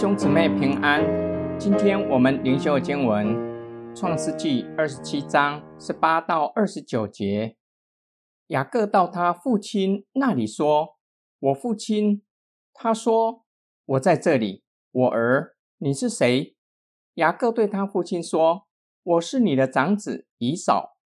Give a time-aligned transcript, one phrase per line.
[0.00, 1.02] 兄姊妹平安，
[1.58, 3.26] 今天我们灵修经文
[3.96, 7.56] 《创世纪》二十七章十八到二十九节。
[8.46, 10.90] 雅各到他父亲那里说
[11.40, 12.22] ：“我父亲。”
[12.72, 13.44] 他说
[13.86, 16.54] ：“我在这里，我儿，你是谁？”
[17.14, 18.68] 雅各对他父亲说
[19.02, 20.96] ：“我是你的长子以扫，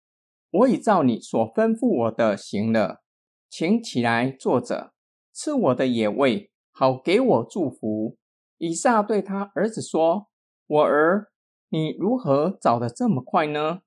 [0.50, 3.03] 我已照你所吩咐我的行了，
[3.49, 4.93] 请起来坐着，
[5.32, 8.18] 吃我的野味，好给我祝福。”
[8.62, 10.29] 以撒对他儿子说
[10.68, 11.32] ：“我儿，
[11.71, 13.80] 你如何找得这么快呢？”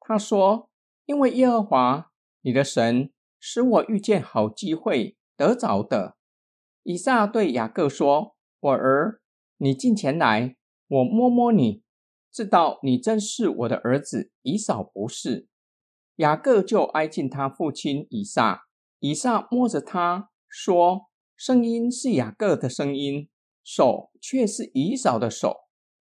[0.00, 0.68] 他说
[1.06, 2.10] ：“因为耶和华
[2.40, 6.16] 你的神使我遇见好机会得着的。”
[6.82, 9.20] 以撒对雅各说：“我儿，
[9.58, 10.56] 你近前来，
[10.88, 11.84] 我摸摸你，
[12.32, 14.32] 知道你真是我的儿子。
[14.42, 15.46] 以扫不是。”
[16.18, 18.64] 雅各就挨近他父亲以撒，
[18.98, 21.02] 以撒摸着他说
[21.38, 23.28] ：“声音是雅各的声音。”
[23.70, 25.66] 手却是以扫的手，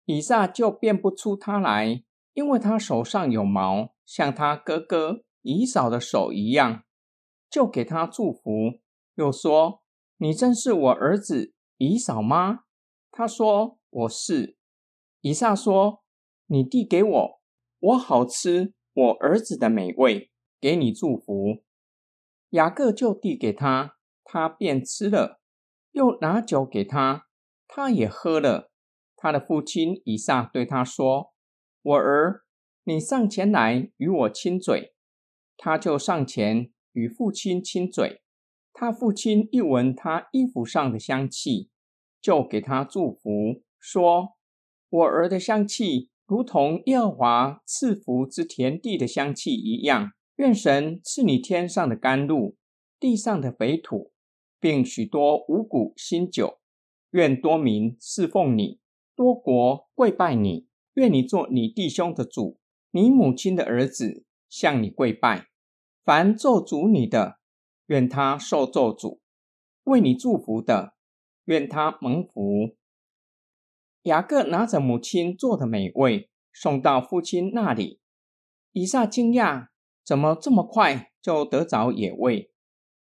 [0.04, 6.84] 以撒就辨不出他来，因为他手上有毛，像他哥哥以扫的手一样，
[7.50, 8.78] 就给他祝福，
[9.16, 9.82] 又说
[10.18, 12.60] ：“你真是我儿子以扫吗？”
[13.10, 14.56] 他说：“我是。”
[15.22, 16.04] 以撒说
[16.46, 17.40] ：“你递给我，
[17.80, 21.64] 我好吃我儿子的美味，给你祝福。”
[22.50, 25.40] 雅各就递给他，他便吃了，
[25.90, 27.26] 又拿酒给他。
[27.72, 28.72] 他也喝了。
[29.16, 31.32] 他的父亲以撒对他说
[31.80, 32.42] ：“我儿，
[32.82, 34.92] 你上前来与我亲嘴。”
[35.56, 38.22] 他就上前与父亲亲嘴。
[38.72, 41.70] 他父亲一闻他衣服上的香气，
[42.20, 44.32] 就给他祝福，说
[44.90, 50.10] ：“我儿的香气如同耶和华赐福之田地的香气一样。
[50.36, 52.56] 愿神赐你天上的甘露，
[52.98, 54.12] 地上的肥土，
[54.58, 56.58] 并许多五谷新酒。”
[57.10, 58.80] 愿多民侍奉你，
[59.16, 60.68] 多国跪拜你。
[60.94, 62.58] 愿你做你弟兄的主，
[62.90, 65.46] 你母亲的儿子向你跪拜。
[66.04, 67.38] 凡咒诅你的，
[67.86, 69.20] 愿他受咒诅；
[69.84, 70.94] 为你祝福的，
[71.44, 72.76] 愿他蒙福。
[74.02, 78.00] 雅各拿着母亲做的美味送到父亲那里。
[78.72, 79.68] 以撒惊讶，
[80.04, 82.50] 怎么这么快就得着野味？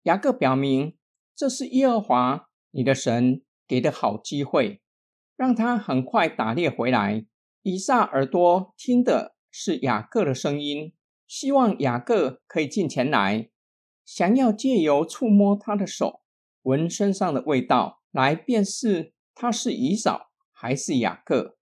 [0.04, 0.96] 雅各表明，
[1.36, 3.42] 这是耶和华你的神。
[3.66, 4.80] 给的好机会，
[5.36, 7.26] 让他很快打猎回来。
[7.62, 10.92] 以撒耳朵听的是雅各的声音，
[11.26, 13.50] 希望雅各可以近前来，
[14.04, 16.20] 想要借由触摸他的手，
[16.62, 21.56] 闻身上的味道，来辨识他是以扫还是雅各。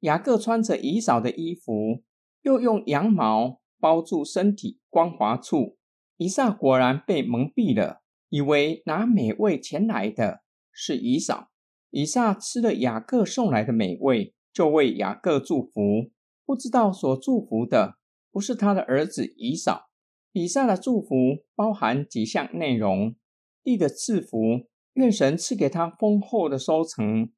[0.00, 2.04] 雅各穿着以扫的衣服，
[2.42, 5.78] 又用羊毛包住身体光滑处。
[6.16, 10.43] 以撒果然被蒙蔽了，以为拿美味前来的。
[10.74, 11.50] 是以扫，
[11.90, 16.10] 以撒吃了雅各送来的美味，就为雅各祝福。
[16.44, 17.96] 不知道所祝福的
[18.30, 19.86] 不是他的儿子以扫。
[20.32, 23.14] 以撒的祝福包含几项内容：
[23.62, 27.30] 地的赐福，愿神赐给他丰厚的收成；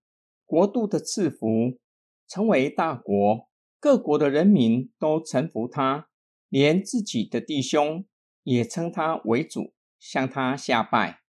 [0.47, 1.79] 国度的赐福，
[2.27, 6.09] 成为大国，各国的人民都臣服他，
[6.49, 8.07] 连自己的弟兄
[8.45, 11.21] 也称他为主，向他下拜。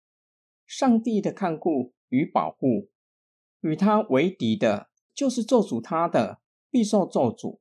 [0.69, 1.96] 上帝的看顾。
[2.09, 2.89] 与保护，
[3.61, 6.41] 与他为敌的，就是咒诅他的，
[6.71, 7.59] 必受咒诅；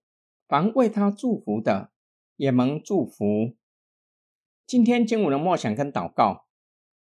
[0.48, 1.92] 凡为他祝福的，
[2.36, 3.56] 也蒙祝福。
[4.68, 6.46] 今天经文的默想跟祷告，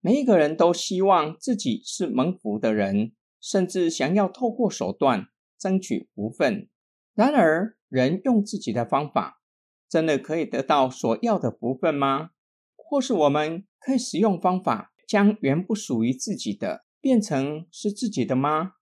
[0.00, 5.28] 每一个人都希望自己是蒙福的人，甚至想要透过手段
[5.58, 6.68] 争取福分。
[7.14, 9.40] 然而，人用自己的方法，
[9.88, 12.30] 真的可以得到所要的福分吗？
[12.76, 16.84] 或是我们可以使用方法，将原不属于自己的？
[17.08, 18.72] 变成是自己的吗？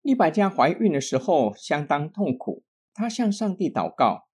[0.00, 2.64] 利百加怀孕的时候相当痛苦，
[2.94, 4.28] 她向上帝祷告，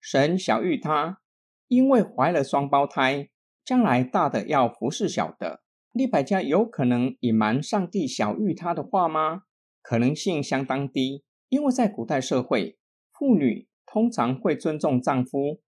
[0.00, 1.20] 神小玉她，
[1.68, 3.28] 因为怀了双胞胎，
[3.62, 5.60] 将来大的要服侍小的。
[5.92, 9.42] 利百加有可能隐瞒上帝小玉她的话吗？
[9.82, 12.78] 可能性相当低，因为在古代社会，
[13.12, 15.60] 妇女通常会尊重丈夫，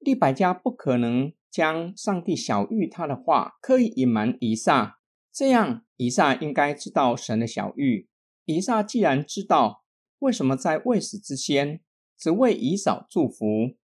[0.00, 4.98] 利百加不可能将上帝小玉她的话刻意隐瞒以撒。
[5.32, 8.08] 这样，以撒应该知道神的小玉。
[8.44, 9.84] 以撒既然知道，
[10.18, 11.80] 为什么在未死之前
[12.18, 13.76] 只为以扫祝福？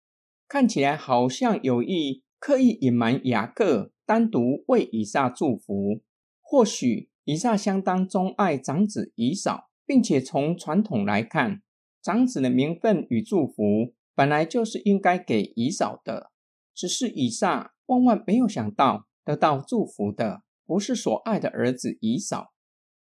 [0.47, 6.01] 看起来好像有意刻意隐瞒雅各，单独为以撒祝福。
[6.41, 11.62] 或许以撒相当钟爱长子以扫，并且从传统来看，
[12.01, 16.31] 长子的名分与祝福本来就是应该给以扫的。
[16.73, 20.41] 只是以撒万万没有想到得到祝福的。
[20.69, 22.54] 不是所爱的儿子以扫，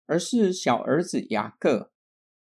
[0.06, 1.92] 而是小儿子雅各。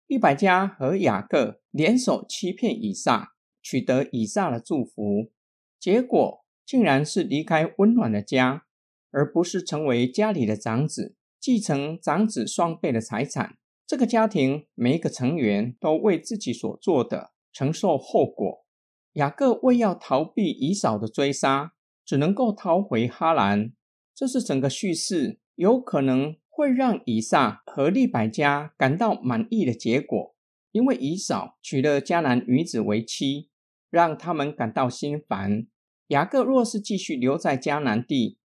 [0.07, 5.31] 一百家和雅各联手欺骗以撒，取得以撒的祝福，
[5.80, 8.65] 结果竟然是离开温暖的家，
[9.12, 13.59] 而不是成为家里的长子，继承长子双倍的财产。
[13.86, 18.66] 这个家庭每一个成员都为自己所做的承受后果。
[19.12, 21.74] 雅各为要逃避以扫的追杀，
[22.04, 23.74] 只能够逃回哈兰。
[24.15, 30.36] 这是整个叙事有可能会让以撒和利百加感到满意的结果，
[30.71, 33.50] 因为以扫娶了迦南女子为妻，
[33.89, 35.68] 让他们感到心烦。
[36.07, 38.38] 雅各若是继续留在迦南地，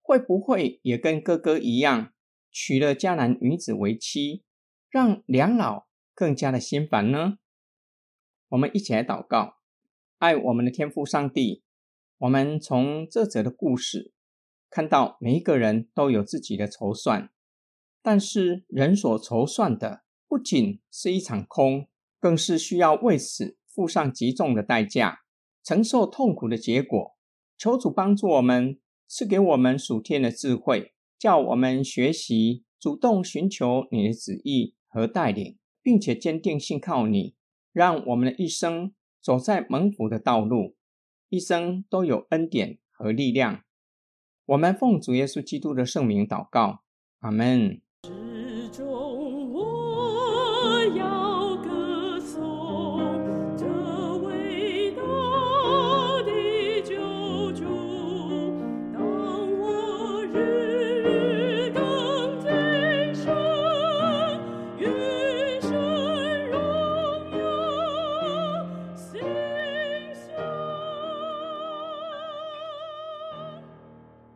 [0.00, 2.12] 会不会也跟哥哥一样
[2.50, 4.42] 娶了迦南女子为妻？
[4.90, 7.38] 让两老更加的心烦呢？
[8.48, 9.58] 我们一起来祷告，
[10.18, 11.62] 爱我们的天父上帝。
[12.18, 14.12] 我们从这则的故事
[14.72, 17.30] 看到，每一个人都有自己的筹算，
[18.02, 21.86] 但是人所筹算的不仅是一场空，
[22.18, 25.20] 更是需要为此付上极重的代价，
[25.62, 27.16] 承受痛苦的结果。
[27.56, 34.74] 求主帮助我们，赐给我们属天的智慧，叫我们学习主动寻求你的旨意。
[34.94, 37.34] 和带领，并且坚定信靠你，
[37.72, 38.92] 让我们的一生
[39.22, 40.76] 走在蒙福的道路，
[41.30, 43.64] 一生都有恩典和力量。
[44.46, 46.82] 我们奉主耶稣基督的圣名祷告，
[47.20, 47.80] 阿门。